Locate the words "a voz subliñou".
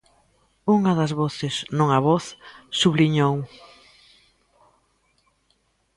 1.97-3.35